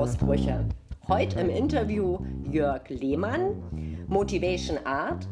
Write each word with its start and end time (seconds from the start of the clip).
Wutausbrüche. 0.00 0.66
Heute 1.08 1.40
im 1.40 1.50
Interview 1.50 2.20
Jörg 2.50 2.88
Lehmann, 2.88 4.06
Motivation 4.08 4.78
Art, 4.86 5.26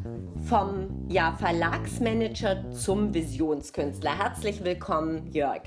vom 0.47 1.07
ja, 1.09 1.35
Verlagsmanager 1.39 2.69
zum 2.69 3.11
Visionskünstler. 3.11 4.15
Herzlich 4.15 4.63
willkommen, 4.63 5.31
Jörg. 5.31 5.63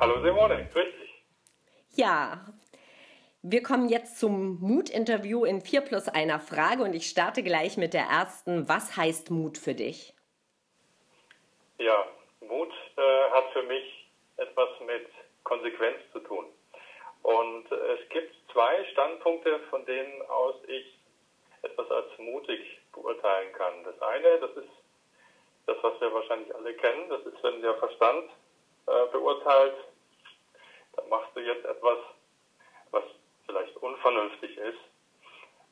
Hallo 0.00 0.20
Simone, 0.24 0.68
grüß 0.72 0.84
dich. 0.84 1.24
Ja, 1.96 2.44
wir 3.42 3.62
kommen 3.62 3.88
jetzt 3.88 4.18
zum 4.18 4.58
Mutinterview 4.60 5.44
in 5.44 5.60
4 5.60 5.82
plus 5.82 6.08
einer 6.08 6.40
Frage 6.40 6.82
und 6.82 6.96
ich 6.96 7.08
starte 7.08 7.44
gleich 7.44 7.76
mit 7.76 7.94
der 7.94 8.06
ersten. 8.06 8.68
Was 8.68 8.96
heißt 8.96 9.30
Mut 9.30 9.56
für 9.56 9.74
dich? 9.74 10.14
Ja, 11.78 12.06
Mut 12.40 12.72
äh, 12.96 13.30
hat 13.30 13.52
für 13.52 13.62
mich 13.62 14.10
etwas 14.36 14.68
mit 14.84 15.06
Konsequenz 15.44 15.98
zu 16.12 16.18
tun. 16.18 16.46
Und 17.24 17.72
äh, 17.72 17.94
es 17.94 18.08
gibt 18.10 18.34
zwei 18.52 18.84
Standpunkte, 18.92 19.58
von 19.70 19.84
denen 19.86 20.22
aus 20.28 20.56
ich 20.66 20.98
etwas 21.62 21.90
als 21.90 22.18
mutig 22.18 22.78
beurteilen 22.92 23.50
kann. 23.54 23.82
Das 23.82 24.00
eine, 24.02 24.38
das 24.40 24.50
ist 24.58 24.68
das, 25.66 25.76
was 25.80 25.98
wir 26.02 26.12
wahrscheinlich 26.12 26.54
alle 26.54 26.74
kennen, 26.74 27.08
das 27.08 27.22
ist, 27.22 27.42
wenn 27.42 27.62
der 27.62 27.74
Verstand 27.76 28.30
äh, 28.86 29.06
beurteilt, 29.10 29.74
dann 30.96 31.08
machst 31.08 31.34
du 31.34 31.40
jetzt 31.40 31.64
etwas, 31.64 31.98
was 32.90 33.04
vielleicht 33.46 33.74
unvernünftig 33.78 34.58
ist, 34.58 34.78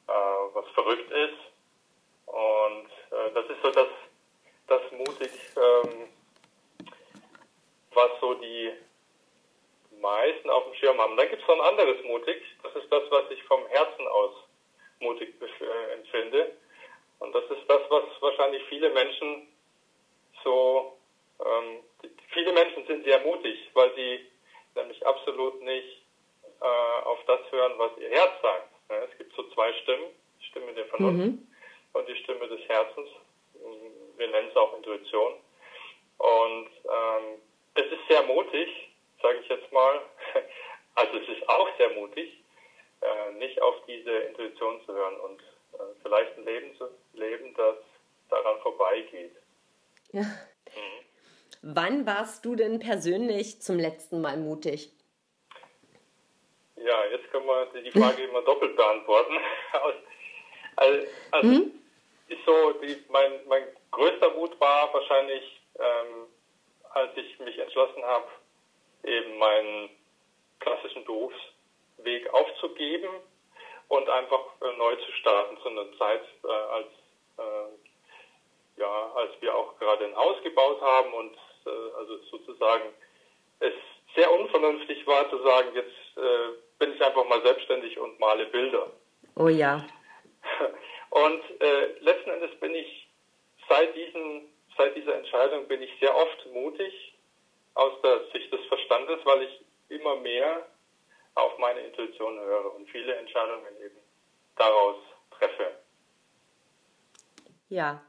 äh, 0.08 0.12
was 0.54 0.66
verrückt 0.70 1.10
ist. 1.10 1.38
Und 2.24 2.88
äh, 3.10 3.30
das 3.34 3.44
ist 3.50 3.62
so 3.62 3.70
das, 3.72 3.88
das 4.68 4.80
mutig, 4.92 5.30
ähm, 5.56 6.08
was 7.92 8.10
so 8.22 8.32
die 8.34 8.72
meisten 10.02 10.50
auf 10.50 10.64
dem 10.64 10.74
Schirm 10.74 11.00
haben. 11.00 11.16
Dann 11.16 11.28
gibt 11.30 11.40
es 11.40 11.48
noch 11.48 11.54
ein 11.54 11.68
anderes 11.68 12.04
mutig, 12.04 12.42
das 12.62 12.74
ist 12.76 12.92
das, 12.92 13.02
was 13.10 13.30
ich 13.30 13.42
vom 13.44 13.66
Herzen 13.68 14.06
aus 14.08 14.34
mutig 15.00 15.34
äh, 15.40 15.94
empfinde. 15.94 16.52
Und 17.18 17.34
das 17.34 17.44
ist 17.44 17.62
das, 17.68 17.80
was 17.88 18.04
wahrscheinlich 18.20 18.62
viele 18.64 18.90
Menschen 18.90 19.48
so, 20.42 20.98
ähm, 21.40 21.78
viele 22.32 22.52
Menschen 22.52 22.86
sind 22.86 23.04
sehr 23.04 23.20
mutig, 23.20 23.70
weil 23.74 23.94
sie 23.94 24.26
nämlich 24.74 25.06
absolut 25.06 25.62
nicht 25.62 26.02
äh, 26.60 27.04
auf 27.04 27.18
das 27.26 27.40
hören, 27.50 27.74
was 27.76 27.92
ihr 27.98 28.10
Herz 28.10 28.32
sagt. 28.42 28.68
Ja, 28.90 28.96
es 29.04 29.18
gibt 29.18 29.34
so 29.36 29.48
zwei 29.50 29.72
Stimmen, 29.82 30.06
die 30.40 30.46
Stimme 30.46 30.72
der 30.74 30.86
Vernunft 30.86 31.26
mhm. 31.26 31.48
und 31.92 32.08
die 32.08 32.16
Stimme 32.16 32.48
des 32.48 32.60
Herzens. 32.68 33.08
Wir 34.16 34.28
nennen 34.28 34.48
es 34.50 34.56
auch 34.56 34.76
Intuition. 34.76 35.34
Und 36.18 36.70
ähm, 36.84 37.40
es 37.74 37.86
ist 37.86 38.08
sehr 38.08 38.22
mutig, 38.24 38.91
sage 39.22 39.38
ich 39.38 39.48
jetzt 39.48 39.72
mal, 39.72 40.00
also 40.94 41.18
es 41.18 41.28
ist 41.28 41.48
auch 41.48 41.68
sehr 41.78 41.90
mutig, 41.90 42.42
äh, 43.00 43.32
nicht 43.38 43.60
auf 43.62 43.74
diese 43.86 44.10
Intuition 44.10 44.80
zu 44.84 44.92
hören 44.92 45.20
und 45.20 45.40
äh, 45.40 45.76
vielleicht 46.02 46.36
ein 46.36 46.44
Leben 46.44 46.76
zu 46.76 46.88
leben, 47.14 47.54
das 47.56 47.76
daran 48.28 48.60
vorbeigeht. 48.60 49.34
Ja. 50.12 50.22
Mhm. 50.22 51.02
Wann 51.62 52.06
warst 52.06 52.44
du 52.44 52.56
denn 52.56 52.80
persönlich 52.80 53.62
zum 53.62 53.78
letzten 53.78 54.20
Mal 54.20 54.36
mutig? 54.36 54.90
Ja, 56.76 57.04
jetzt 57.06 57.30
können 57.30 57.46
wir 57.46 57.66
die 57.80 57.90
Frage 57.92 58.22
immer 58.28 58.42
doppelt 58.42 58.76
beantworten. 58.76 59.38
also, 60.76 61.06
also 61.30 61.48
hm? 61.48 61.72
ist 62.28 62.44
so, 62.44 62.72
die, 62.72 63.04
mein, 63.08 63.46
mein 63.46 63.64
größter 63.92 64.30
Mut 64.30 64.58
war 64.60 64.92
wahrscheinlich, 64.92 65.60
ähm, 65.78 66.26
als 66.94 67.16
ich 67.16 67.38
mich 67.38 67.58
entschlossen 67.58 68.02
habe, 68.02 68.26
eben 69.04 69.38
meinen 69.38 69.90
klassischen 70.60 71.04
Berufsweg 71.04 72.32
aufzugeben 72.32 73.10
und 73.88 74.08
einfach 74.08 74.40
äh, 74.60 74.76
neu 74.76 74.96
zu 74.96 75.12
starten 75.12 75.58
zu 75.62 75.68
einer 75.68 75.86
Zeit, 75.98 76.22
äh, 76.44 76.48
als, 76.48 76.86
äh, 77.38 78.80
ja, 78.80 79.12
als 79.14 79.30
wir 79.40 79.54
auch 79.54 79.78
gerade 79.78 80.04
ein 80.04 80.16
Haus 80.16 80.42
gebaut 80.42 80.80
haben 80.80 81.12
und 81.12 81.34
äh, 81.66 81.96
also 81.98 82.18
sozusagen 82.30 82.84
es 83.60 83.74
sehr 84.14 84.30
unvernünftig 84.32 85.06
war 85.06 85.28
zu 85.30 85.42
sagen, 85.42 85.68
jetzt 85.74 86.16
äh, 86.16 86.58
bin 86.78 86.94
ich 86.94 87.04
einfach 87.04 87.26
mal 87.28 87.42
selbstständig 87.42 87.98
und 87.98 88.18
male 88.18 88.46
Bilder. 88.46 88.90
Oh 89.36 89.48
ja. 89.48 89.86
Und 91.10 91.42
äh, 91.60 91.92
letzten 92.00 92.30
Endes 92.30 92.58
bin 92.58 92.74
ich 92.74 93.06
seit, 93.68 93.94
diesen, 93.94 94.48
seit 94.78 94.96
dieser 94.96 95.14
Entscheidung 95.14 95.68
bin 95.68 95.82
ich 95.82 95.90
sehr 96.00 96.16
oft 96.16 96.46
mutig 96.54 97.11
aus 97.74 97.92
der 98.02 98.20
Sicht 98.32 98.52
des 98.52 98.64
Verstandes, 98.66 99.18
weil 99.24 99.42
ich 99.42 99.64
immer 99.88 100.16
mehr 100.16 100.66
auf 101.34 101.58
meine 101.58 101.80
Intuition 101.80 102.38
höre 102.38 102.74
und 102.74 102.88
viele 102.90 103.14
Entscheidungen 103.16 103.76
eben 103.84 103.96
daraus 104.56 104.96
treffe. 105.30 105.72
Ja. 107.68 108.02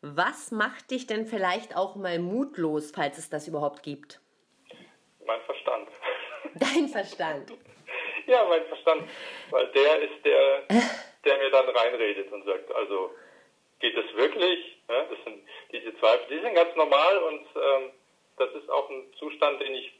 Was 0.00 0.52
macht 0.52 0.92
dich 0.92 1.08
denn 1.08 1.26
vielleicht 1.26 1.76
auch 1.76 1.96
mal 1.96 2.20
mutlos, 2.20 2.92
falls 2.94 3.18
es 3.18 3.30
das 3.30 3.48
überhaupt 3.48 3.82
gibt? 3.82 4.20
Mein 5.26 5.40
Verstand. 5.42 5.88
Dein 6.54 6.88
Verstand. 6.88 7.52
Ja, 8.26 8.44
mein 8.44 8.62
Verstand. 8.66 9.08
Weil 9.48 9.68
der 9.68 10.02
ist 10.02 10.22
der, 10.22 10.62
der 11.24 11.38
mir 11.38 11.50
dann 11.50 11.66
reinredet 11.66 12.30
und 12.30 12.44
sagt, 12.44 12.70
also 12.74 13.10
geht 13.80 13.96
es 13.96 14.14
wirklich? 14.14 14.82
Ja, 14.86 15.04
das 15.04 15.18
sind 15.24 15.48
diese 15.72 15.98
Zweifel, 15.98 16.26
die 16.28 16.42
sind 16.42 16.54
ganz 16.54 16.76
normal 16.76 17.16
und 17.22 17.46
ähm, 17.56 17.90
das 18.38 18.54
ist 18.54 18.70
auch 18.70 18.88
ein 18.90 19.12
Zustand, 19.18 19.60
den 19.60 19.74
ich 19.74 19.92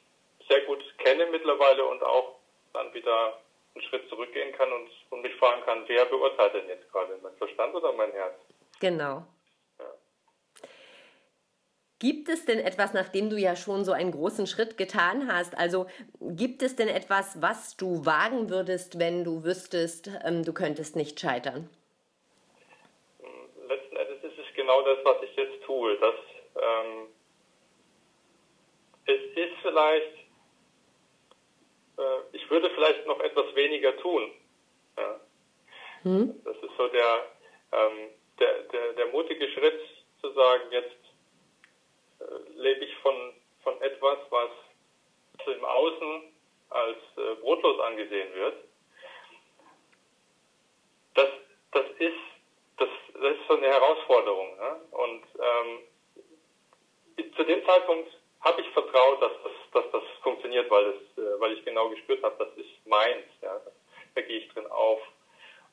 sehr 0.49 0.61
gut 0.63 0.83
kenne 0.99 1.27
mittlerweile 1.27 1.85
und 1.85 2.03
auch 2.03 2.37
dann 2.73 2.93
wieder 2.95 3.39
einen 3.75 3.85
Schritt 3.85 4.09
zurückgehen 4.09 4.53
kann 4.53 4.73
und, 4.73 4.89
und 5.11 5.23
mich 5.23 5.35
fragen 5.37 5.63
kann, 5.63 5.85
wer 5.87 6.05
beurteilt 6.07 6.55
denn 6.55 6.69
jetzt 6.69 6.91
gerade, 6.91 7.19
mein 7.23 7.37
Verstand 7.37 7.75
oder 7.75 7.93
mein 7.93 8.13
Herz? 8.13 8.35
Genau. 8.81 9.25
Gibt 12.01 12.29
es 12.29 12.45
denn 12.45 12.61
etwas, 12.61 12.93
nachdem 12.93 13.29
du 13.29 13.37
ja 13.37 13.57
schon 13.57 13.85
so 13.85 13.91
einen 13.91 14.13
großen 14.13 14.47
Schritt 14.47 14.79
getan 14.79 15.27
hast? 15.33 15.59
Also 15.59 15.87
gibt 16.21 16.63
es 16.63 16.77
denn 16.77 16.87
etwas, 16.87 17.43
was 17.43 17.77
du 17.77 18.07
wagen 18.07 18.51
würdest, 18.51 19.01
wenn 19.01 19.25
du 19.25 19.43
wüsstest, 19.43 20.09
ähm, 20.25 20.45
du 20.45 20.53
könntest 20.53 20.95
nicht 20.95 21.19
scheitern? 21.19 21.69
Letzten 23.67 23.97
Endes 23.97 24.23
ist 24.23 24.39
es 24.39 24.55
genau 24.55 24.81
das, 24.83 24.99
was 25.05 25.17
ich 25.25 25.35
jetzt 25.35 25.65
tue. 25.65 25.97
Dass, 25.99 26.15
ähm, 26.55 27.09
es 29.09 29.23
ist 29.37 29.55
vielleicht, 29.63 30.17
äh, 31.97 32.21
ich 32.33 32.49
würde 32.51 32.71
vielleicht 32.71 33.07
noch 33.07 33.21
etwas 33.21 33.55
weniger 33.55 33.97
tun. 33.97 34.31
Ja? 34.97 35.21
Hm? 36.03 36.41
Das 36.45 36.57
ist 36.59 36.77
so 36.77 36.89
der, 36.89 37.27
ähm, 37.73 38.11
der, 38.39 38.63
der, 38.65 38.93
der 38.93 39.07
mutige 39.07 39.49
Schritt 39.49 39.81
zu 40.21 40.31
sagen, 40.33 40.71
jetzt 40.71 40.97
äh, 42.21 42.51
lebe 42.61 42.85
ich 42.85 42.95
von, 42.99 43.33
von 43.63 43.81
etwas, 43.81 44.19
was 44.31 44.51
im 45.47 45.65
Außen 45.65 46.33
als 46.69 46.99
äh, 47.17 47.35
brotlos 47.41 47.81
angesehen 47.81 48.35
wird. 48.35 48.65
Das, 51.15 51.31
das, 51.73 51.87
ist, 51.99 52.19
das, 52.77 52.89
das 53.15 53.33
ist 53.33 53.49
so 53.49 53.57
eine 53.57 53.69
Herausforderung. 53.69 54.57
Ne? 54.57 54.81
Und 54.91 55.25
ähm, 55.41 55.79
zu 57.35 57.45
dem 57.45 57.65
Zeitpunkt 57.65 58.18
habe 58.41 58.61
ich 58.61 58.69
vertraut, 58.71 59.23
dass 59.23 59.33
das, 59.43 59.53
dass 59.73 59.93
das 59.93 60.03
funktioniert, 60.23 60.71
weil, 60.71 60.85
das, 60.85 61.25
äh, 61.25 61.41
weil 61.41 61.53
ich 61.53 61.65
genau 61.65 61.89
gespürt 61.89 62.23
habe, 62.23 62.37
das 62.39 62.57
ist 62.57 62.87
meins. 62.87 63.27
Ja? 63.43 63.61
Da 64.15 64.21
gehe 64.21 64.39
ich 64.39 64.49
drin 64.49 64.67
auf. 64.67 65.01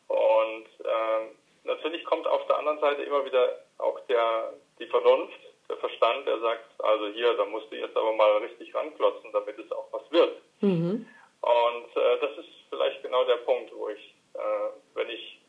Und 0.08 0.68
ähm, 0.84 1.38
natürlich 1.64 2.04
kommt 2.06 2.28
auf 2.28 2.46
der 2.48 2.58
anderen 2.58 2.80
Seite 2.80 3.04
immer 3.04 3.26
wieder 3.26 3.60
auch 3.78 4.00
der, 4.08 4.54
die 4.80 4.88
Vernunft 4.88 5.40
der 5.68 5.78
Verstand, 5.78 6.28
der 6.28 6.40
sagt, 6.40 6.66
also 6.80 7.08
hier, 7.08 7.34
da 7.34 7.46
musst 7.46 7.72
du 7.72 7.76
jetzt 7.76 7.98
aber 7.98 8.14
mal 8.14 8.38
richtig 8.38 8.74
ranklotzen, 8.76 9.32
damit 9.32 9.58
es 9.58 9.72
auch 9.72 9.92
was 9.92 10.12
wird. 10.12 10.42
Mhm. 10.62 11.08
Und 11.42 11.98
äh, 11.98 12.20
das 12.22 12.38
ist 12.38 12.50
vielleicht 12.70 13.02
genau 13.02 13.24
der 13.26 13.38
Punkt, 13.38 13.72
wo 13.76 13.90
ich, 13.90 14.16
äh, 14.34 14.70
wenn 14.94 15.10
ich, 15.10 15.42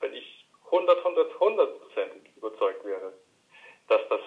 wenn 0.00 0.14
ich 0.14 0.46
100, 0.66 0.98
100, 0.98 1.32
100 1.32 1.80
Prozent 1.80 2.36
überzeugt 2.36 2.84
wäre, 2.84 3.12
dass 3.88 4.00
das, 4.08 4.20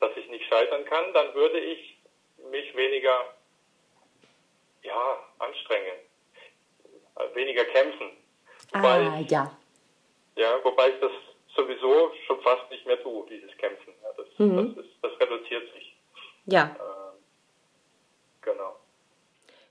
dass 0.00 0.16
ich 0.16 0.28
nicht 0.28 0.44
scheitern 0.46 0.84
kann, 0.84 1.12
dann 1.12 1.34
würde 1.34 1.58
ich 1.58 1.98
mich 2.50 2.74
weniger, 2.76 3.34
ja, 4.82 5.18
anstrengen, 5.38 5.96
äh, 7.16 7.34
weniger 7.34 7.64
kämpfen. 7.64 8.10
Wobei 8.72 9.06
ah, 9.06 9.20
ja. 9.28 9.56
Ja, 10.36 10.62
wobei 10.62 10.90
ich 10.90 11.00
das 11.00 11.12
sowieso 11.54 12.12
schon 12.26 12.40
fast 12.42 12.70
nicht 12.70 12.86
mehr 12.86 13.02
tue, 13.02 13.26
dieses 13.28 13.56
Kämpfen. 13.56 13.92
Ja, 14.02 14.08
das, 14.16 14.26
mhm. 14.38 14.74
das, 14.76 14.84
ist, 14.84 14.92
das, 15.02 15.20
reduziert 15.20 15.72
sich. 15.72 15.96
Ja. 16.44 16.76
Äh, 16.78 17.16
genau. 18.42 18.76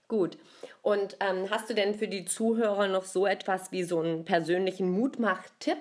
Gut. 0.08 0.38
Und 0.82 1.18
ähm, 1.20 1.50
hast 1.50 1.70
du 1.70 1.76
denn 1.76 1.96
für 1.96 2.08
die 2.08 2.26
Zuhörer 2.26 2.88
noch 2.88 3.04
so 3.04 3.26
etwas 3.26 3.72
wie 3.72 3.84
so 3.84 4.00
einen 4.00 4.26
persönlichen 4.26 4.92
Mutmach-Tipp 4.92 5.78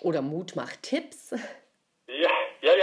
oder 0.00 0.22
Mutmach-Tipps? 0.22 1.34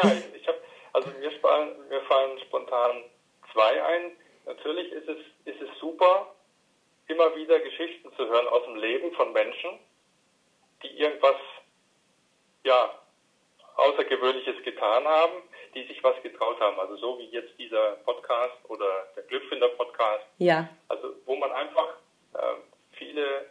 Ja, 0.03 0.09
ja. 0.09 0.21
Ich 0.33 0.47
habe, 0.47 0.59
also 0.93 1.09
mir 1.19 1.31
fallen, 1.39 1.87
mir 1.89 2.01
fallen 2.01 2.39
spontan 2.39 3.03
zwei 3.51 3.83
ein. 3.83 4.11
Natürlich 4.45 4.91
ist 4.91 5.07
es, 5.07 5.17
ist 5.45 5.61
es 5.61 5.79
super, 5.79 6.33
immer 7.07 7.35
wieder 7.35 7.59
Geschichten 7.59 8.11
zu 8.15 8.27
hören 8.27 8.47
aus 8.47 8.63
dem 8.65 8.75
Leben 8.77 9.11
von 9.13 9.31
Menschen, 9.33 9.79
die 10.83 10.99
irgendwas, 10.99 11.35
ja, 12.63 12.97
Außergewöhnliches 13.75 14.63
getan 14.63 15.05
haben, 15.05 15.41
die 15.73 15.83
sich 15.87 16.03
was 16.03 16.21
getraut 16.21 16.59
haben. 16.59 16.79
Also 16.79 16.97
so 16.97 17.17
wie 17.19 17.29
jetzt 17.29 17.57
dieser 17.57 17.93
Podcast 18.05 18.57
oder 18.67 19.07
der 19.15 19.23
Glückfinder-Podcast. 19.23 20.25
Ja. 20.37 20.69
Also 20.89 21.15
wo 21.25 21.35
man 21.35 21.51
einfach 21.51 21.95
äh, 22.33 22.55
viele 22.91 23.49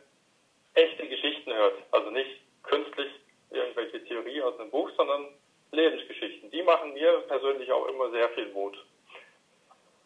echte 0.74 1.08
Geschichten 1.08 1.52
hört. 1.52 1.74
Also 1.90 2.10
nicht 2.10 2.40
künstlich 2.62 3.10
irgendwelche 3.50 4.04
Theorie 4.04 4.42
aus 4.42 4.58
einem 4.58 4.70
Buch, 4.70 4.90
sondern 4.96 5.28
Lebensgeschichten. 5.72 6.50
Die 6.50 6.62
machen 6.62 6.94
mir 6.94 7.20
persönlich 7.28 7.70
auch 7.72 7.86
immer 7.86 8.09
sehr 8.20 8.28
viel 8.30 8.52
Mut. 8.52 8.76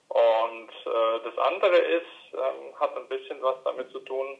Und 0.09 0.71
äh, 0.71 1.21
das 1.25 1.37
andere 1.39 1.77
ist, 1.77 2.33
ähm, 2.33 2.79
hat 2.79 2.97
ein 2.97 3.09
bisschen 3.09 3.43
was 3.43 3.57
damit 3.65 3.91
zu 3.91 3.99
tun, 4.01 4.39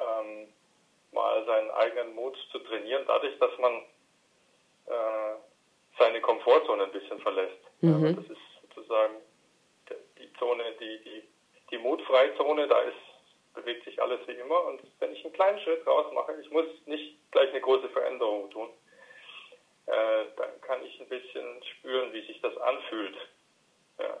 ähm, 0.00 0.48
mal 1.12 1.44
seinen 1.46 1.70
eigenen 1.70 2.14
Mut 2.14 2.36
zu 2.52 2.58
trainieren, 2.58 3.04
dadurch, 3.06 3.38
dass 3.38 3.56
man 3.58 3.72
äh, 4.86 5.34
seine 5.98 6.20
Komfortzone 6.20 6.84
ein 6.84 6.92
bisschen 6.92 7.18
verlässt. 7.20 7.58
Mhm. 7.80 8.16
Das 8.16 8.26
ist 8.26 8.74
sozusagen 8.74 9.14
die 10.18 10.32
Zone, 10.34 10.64
die, 10.78 11.02
die, 11.04 11.22
die 11.70 11.78
mutfreie 11.78 12.36
Zone, 12.36 12.68
da 12.68 12.80
ist, 12.82 12.96
bewegt 13.54 13.84
sich 13.84 14.00
alles 14.02 14.20
wie 14.26 14.32
immer. 14.32 14.66
Und 14.66 14.82
wenn 14.98 15.12
ich 15.12 15.24
einen 15.24 15.32
kleinen 15.32 15.58
Schritt 15.60 15.86
raus 15.86 16.12
mache, 16.12 16.34
ich 16.42 16.50
muss 16.50 16.66
nicht 16.84 17.16
gleich 17.30 17.48
eine 17.50 17.62
große 17.62 17.88
Veränderung 17.88 18.50
tun, 18.50 18.68
äh, 19.86 20.26
dann 20.36 20.60
kann 20.60 20.84
ich 20.84 21.00
ein 21.00 21.08
bisschen 21.08 21.62
sich 22.28 22.40
das 22.40 22.56
anfühlt. 22.58 23.16
Ja. 23.98 24.20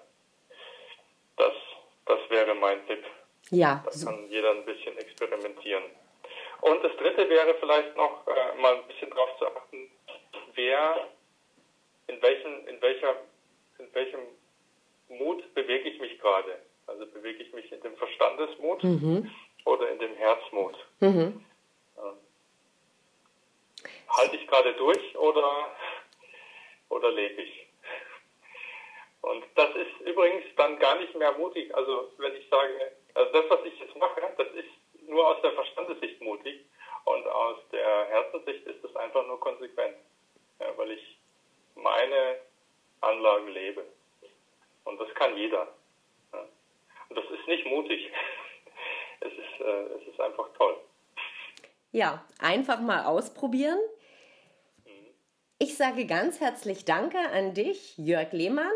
Das, 1.36 1.54
das 2.06 2.18
wäre 2.30 2.54
mein 2.54 2.84
Tipp. 2.88 3.04
Ja. 3.50 3.84
Da 3.84 4.10
kann 4.10 4.28
jeder 4.28 4.50
ein 4.50 4.64
bisschen 4.64 4.96
experimentieren. 4.98 5.84
Und 6.60 6.82
das 6.82 6.96
dritte 6.96 7.28
wäre 7.28 7.54
vielleicht 7.60 7.96
noch 7.96 8.26
äh, 8.26 8.60
mal 8.60 8.74
ein 8.74 8.86
bisschen 8.88 9.10
darauf 9.10 9.38
zu 9.38 9.46
achten, 9.46 9.90
wer 10.54 11.08
in 12.08 12.20
welchen, 12.20 12.66
in 12.66 12.82
welcher, 12.82 13.14
in 13.78 13.94
welchem 13.94 14.20
Mut 15.08 15.54
bewege 15.54 15.88
ich 15.88 16.00
mich 16.00 16.18
gerade. 16.18 16.58
Also 16.86 17.06
bewege 17.06 17.42
ich 17.42 17.52
mich 17.52 17.70
in 17.70 17.80
dem 17.82 17.96
Verstandesmut 17.96 18.82
mhm. 18.82 19.30
oder 19.64 19.90
in 19.90 19.98
dem 19.98 20.14
Herzmut. 20.16 20.74
Mhm. 21.00 21.44
Ja. 21.96 22.14
Halte 24.08 24.36
ich 24.36 24.46
gerade 24.48 24.74
durch 24.74 25.16
oder, 25.16 25.70
oder 26.88 27.12
lebe 27.12 27.42
ich? 27.42 27.67
Und 29.28 29.44
das 29.56 29.68
ist 29.76 30.08
übrigens 30.08 30.46
dann 30.56 30.78
gar 30.78 30.98
nicht 30.98 31.14
mehr 31.14 31.32
mutig. 31.32 31.74
Also 31.76 32.10
wenn 32.16 32.34
ich 32.34 32.48
sage, 32.48 32.92
also 33.12 33.30
das, 33.30 33.50
was 33.50 33.60
ich 33.66 33.78
jetzt 33.78 33.94
mache, 33.96 34.22
das 34.38 34.48
ist 34.54 35.06
nur 35.06 35.28
aus 35.28 35.42
der 35.42 35.52
Verstandessicht 35.52 36.18
mutig 36.22 36.64
und 37.04 37.26
aus 37.26 37.58
der 37.70 38.06
Herzenssicht 38.06 38.66
ist 38.66 38.82
es 38.82 38.96
einfach 38.96 39.26
nur 39.26 39.38
konsequent. 39.38 39.96
Ja, 40.60 40.68
weil 40.78 40.92
ich 40.92 41.18
meine 41.74 42.38
Anlagen 43.02 43.48
lebe. 43.48 43.84
Und 44.84 44.98
das 44.98 45.14
kann 45.14 45.36
jeder. 45.36 45.68
Ja. 46.32 46.48
Und 47.10 47.16
das 47.16 47.26
ist 47.26 47.46
nicht 47.46 47.66
mutig. 47.66 48.10
Es 49.20 49.32
ist, 49.32 49.60
äh, 49.60 49.82
es 50.00 50.06
ist 50.06 50.20
einfach 50.20 50.48
toll. 50.56 50.76
Ja, 51.90 52.24
einfach 52.38 52.78
mal 52.78 53.04
ausprobieren. 53.04 53.80
Mhm. 54.84 55.06
Ich 55.58 55.76
sage 55.76 56.06
ganz 56.06 56.40
herzlich 56.40 56.84
Danke 56.84 57.18
an 57.18 57.52
dich, 57.52 57.98
Jörg 57.98 58.30
Lehmann 58.30 58.70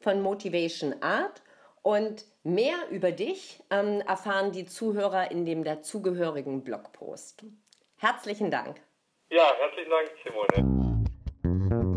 von 0.00 0.20
Motivation 0.22 0.94
Art. 1.02 1.42
Und 1.82 2.24
mehr 2.42 2.76
über 2.90 3.12
dich 3.12 3.62
ähm, 3.70 4.00
erfahren 4.00 4.52
die 4.52 4.66
Zuhörer 4.66 5.30
in 5.30 5.46
dem 5.46 5.64
dazugehörigen 5.64 6.62
Blogpost. 6.64 7.44
Herzlichen 7.96 8.50
Dank. 8.50 8.80
Ja, 9.30 9.52
herzlichen 9.58 9.90
Dank, 9.90 10.10
Simone. 10.24 11.87